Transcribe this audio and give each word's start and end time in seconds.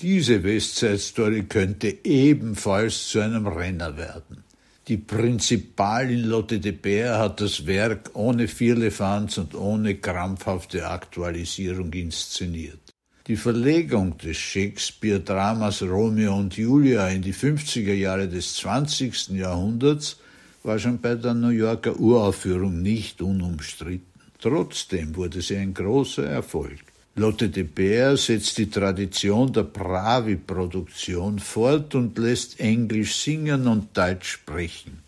Diese 0.00 0.42
Westside 0.42 0.98
Story 0.98 1.44
könnte 1.44 2.04
ebenfalls 2.04 3.08
zu 3.10 3.20
einem 3.20 3.46
Renner 3.46 3.96
werden. 3.96 4.42
Die 4.88 4.96
Prinzipalin 4.96 6.24
Lotte 6.24 6.58
de 6.58 6.72
Beer 6.72 7.18
hat 7.18 7.40
das 7.40 7.64
Werk 7.66 8.10
ohne 8.14 8.48
Vierlefanz 8.48 9.38
und 9.38 9.54
ohne 9.54 9.94
krampfhafte 9.94 10.88
Aktualisierung 10.88 11.92
inszeniert. 11.92 12.90
Die 13.28 13.36
Verlegung 13.36 14.18
des 14.18 14.36
Shakespeare-Dramas 14.36 15.82
Romeo 15.82 16.36
und 16.36 16.56
Julia 16.56 17.08
in 17.08 17.22
die 17.22 17.32
50er 17.32 17.94
Jahre 17.94 18.28
des 18.28 18.56
20. 18.56 19.28
Jahrhunderts 19.28 20.18
war 20.64 20.78
schon 20.78 21.00
bei 21.00 21.14
der 21.14 21.34
New 21.34 21.48
Yorker 21.48 21.98
Uraufführung 21.98 22.82
nicht 22.82 23.22
unumstritten. 23.22 24.12
Trotzdem 24.40 25.14
wurde 25.14 25.40
sie 25.40 25.56
ein 25.56 25.72
großer 25.72 26.26
Erfolg. 26.26 26.93
Lotte 27.16 27.48
de 27.48 27.62
Beer 27.62 28.16
setzt 28.16 28.58
die 28.58 28.68
Tradition 28.68 29.52
der 29.52 29.62
Pravi-Produktion 29.62 31.38
fort 31.38 31.94
und 31.94 32.18
lässt 32.18 32.58
Englisch 32.58 33.14
singen 33.14 33.68
und 33.68 33.96
Deutsch 33.96 34.32
sprechen. 34.32 34.98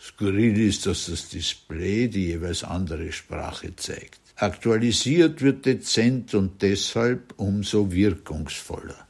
Skurril 0.00 0.60
ist, 0.60 0.86
dass 0.86 1.06
das 1.06 1.28
Display 1.28 2.06
die 2.06 2.26
jeweils 2.26 2.62
andere 2.62 3.10
Sprache 3.10 3.74
zeigt. 3.74 4.20
Aktualisiert 4.36 5.42
wird 5.42 5.66
dezent 5.66 6.34
und 6.34 6.62
deshalb 6.62 7.34
umso 7.36 7.90
wirkungsvoller. 7.90 9.08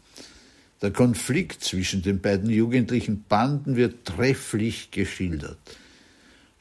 Der 0.81 0.93
Konflikt 0.93 1.63
zwischen 1.63 2.01
den 2.01 2.23
beiden 2.23 2.49
jugendlichen 2.49 3.23
Banden 3.29 3.77
wird 3.77 4.07
trefflich 4.07 4.91
geschildert. 4.91 5.59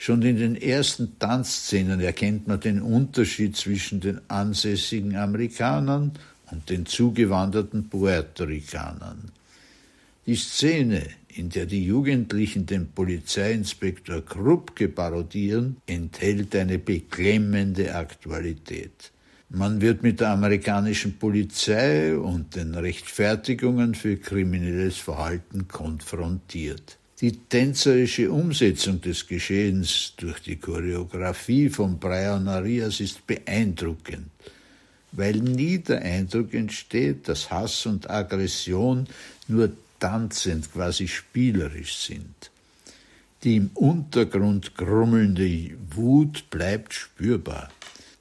Schon 0.01 0.21
in 0.21 0.37
den 0.37 0.55
ersten 0.55 1.19
Tanzszenen 1.19 1.99
erkennt 1.99 2.47
man 2.47 2.61
den 2.61 2.81
Unterschied 2.81 3.57
zwischen 3.57 3.99
den 3.99 4.21
ansässigen 4.29 5.17
Amerikanern 5.17 6.13
und 6.51 6.69
den 6.69 6.85
zugewanderten 6.85 7.89
Puerto 7.89 8.45
Ricanern. 8.45 9.29
Die 10.25 10.37
Szene, 10.37 11.05
in 11.27 11.49
der 11.49 11.65
die 11.65 11.83
Jugendlichen 11.83 12.65
den 12.65 12.89
Polizeiinspektor 12.93 14.23
Krupke 14.23 14.87
parodieren, 14.87 15.75
enthält 15.85 16.55
eine 16.55 16.79
beklemmende 16.79 17.93
Aktualität. 17.93 19.11
Man 19.49 19.81
wird 19.81 20.01
mit 20.01 20.21
der 20.21 20.29
amerikanischen 20.29 21.19
Polizei 21.19 22.15
und 22.15 22.55
den 22.55 22.73
Rechtfertigungen 22.73 23.95
für 23.95 24.15
kriminelles 24.15 24.95
Verhalten 24.95 25.67
konfrontiert. 25.67 26.98
Die 27.21 27.33
tänzerische 27.33 28.31
Umsetzung 28.31 29.01
des 29.01 29.27
Geschehens 29.27 30.13
durch 30.15 30.39
die 30.39 30.55
Choreografie 30.55 31.69
von 31.69 31.99
Brian 31.99 32.47
Arias 32.47 33.01
ist 33.01 33.27
beeindruckend, 33.27 34.29
weil 35.11 35.33
nie 35.33 35.79
der 35.79 36.01
Eindruck 36.01 36.53
entsteht, 36.53 37.27
dass 37.27 37.51
Hass 37.51 37.85
und 37.85 38.09
Aggression 38.09 39.05
nur 39.49 39.69
tanzend, 39.99 40.71
quasi 40.71 41.09
spielerisch 41.09 41.97
sind. 41.97 42.51
Die 43.43 43.57
im 43.57 43.71
Untergrund 43.73 44.75
grummelnde 44.75 45.71
Wut 45.91 46.49
bleibt 46.49 46.93
spürbar. 46.93 47.69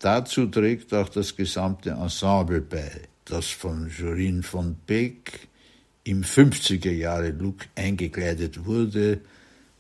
Dazu 0.01 0.47
trägt 0.47 0.93
auch 0.93 1.09
das 1.09 1.37
gesamte 1.37 1.91
Ensemble 1.91 2.61
bei, 2.61 2.91
das 3.25 3.47
von 3.47 3.91
Jorin 3.97 4.43
von 4.43 4.77
Beck, 4.87 5.48
im 6.09 6.23
50er 6.23 6.91
Jahre 6.91 7.31
Look 7.31 7.67
eingekleidet 7.75 8.65
wurde 8.65 9.21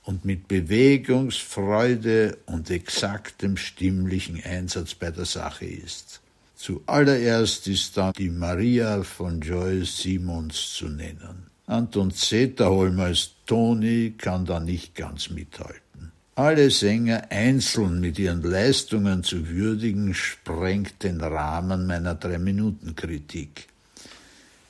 und 0.03 0.27
mit 0.27 0.47
Bewegungsfreude 0.47 2.37
und 2.47 2.71
exaktem 2.71 3.57
stimmlichen 3.57 4.43
Einsatz 4.45 4.95
bei 4.95 5.11
der 5.11 5.25
Sache 5.25 5.65
ist. 5.65 6.21
Zuallererst 6.55 7.67
ist 7.69 7.97
da 7.97 8.13
die 8.13 8.29
Maria 8.29 9.03
von 9.03 9.41
Joyce 9.41 10.03
Simons 10.03 10.75
zu 10.75 10.89
nennen. 10.89 11.47
Anton 11.67 12.11
Zetterholm 12.11 13.01
als 13.01 13.31
Toni 13.47 14.15
kann 14.19 14.45
da 14.45 14.61
nicht 14.61 14.95
ganz 14.95 15.31
mithalten. 15.31 16.13
Alle 16.35 16.71
Sänger 16.71 17.31
einzeln 17.31 18.01
mit 18.01 18.19
ihren 18.19 18.43
Leistungen 18.43 19.25
zu 19.25 19.49
würdigen, 19.49 20.15
sprengt 20.15 21.03
den 21.03 21.21
Rahmen 21.21 21.87
meiner 21.87 22.15
Drei-Minuten-Kritik. 22.15 23.69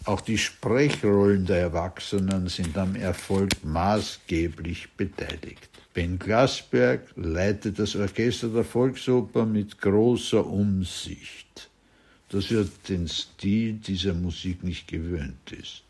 Auch 0.09 0.23
die 0.23 0.39
Sprechrollen 0.39 1.45
der 1.45 1.59
Erwachsenen 1.59 2.49
sind 2.49 2.79
am 2.79 2.97
Erfolg 2.97 3.51
maßgeblich 3.63 4.89
beteiligt. 4.97 5.69
Ben 5.93 6.19
Glasberg 6.19 7.03
leitet 7.17 7.79
das 7.79 7.95
Orchester 7.95 8.49
der 8.49 8.65
Volksoper 8.65 9.45
mit 9.45 9.79
großer 9.83 10.47
Umsicht, 10.47 11.69
das 12.31 12.51
er 12.51 12.65
den 12.89 13.07
Stil 13.07 13.75
dieser 13.75 14.15
Musik 14.15 14.65
nicht 14.65 14.89
gewöhnt 14.89 15.53
ist. 15.53 15.83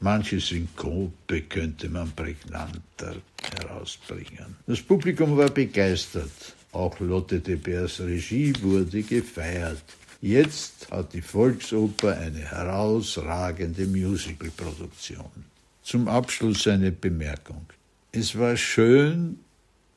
Manche 0.00 0.40
Synkope 0.40 1.42
könnte 1.42 1.88
man 1.88 2.10
prägnanter 2.10 3.14
herausbringen. 3.60 4.56
Das 4.66 4.82
Publikum 4.82 5.36
war 5.36 5.50
begeistert. 5.50 6.56
Auch 6.72 6.98
Lotte 6.98 7.38
de 7.38 7.54
Beers 7.54 8.00
Regie 8.00 8.52
wurde 8.62 9.04
gefeiert. 9.04 9.84
Jetzt 10.24 10.90
hat 10.90 11.12
die 11.12 11.20
Volksoper 11.20 12.16
eine 12.16 12.38
herausragende 12.38 13.86
Musicalproduktion. 13.86 15.44
Zum 15.82 16.08
Abschluss 16.08 16.66
eine 16.66 16.92
Bemerkung. 16.92 17.66
Es 18.10 18.38
war 18.38 18.56
schön, 18.56 19.40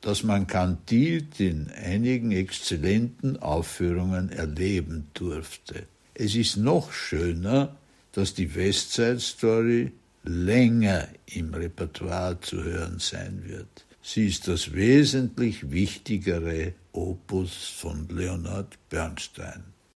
dass 0.02 0.24
man 0.24 0.46
Candide 0.46 1.42
in 1.42 1.70
einigen 1.70 2.32
exzellenten 2.32 3.38
Aufführungen 3.38 4.28
erleben 4.30 5.06
durfte. 5.14 5.86
Es 6.12 6.34
ist 6.34 6.58
noch 6.58 6.92
schöner, 6.92 7.74
dass 8.12 8.34
die 8.34 8.54
Westside 8.54 9.20
Story 9.20 9.92
länger 10.24 11.08
im 11.24 11.54
Repertoire 11.54 12.38
zu 12.42 12.62
hören 12.62 12.98
sein 12.98 13.44
wird. 13.46 13.86
Sie 14.02 14.26
ist 14.26 14.46
das 14.46 14.74
wesentlich 14.74 15.70
wichtigere 15.70 16.74
Opus 16.92 17.72
von 17.78 18.06
Leonard 18.10 18.76
Bernstein. 18.90 19.64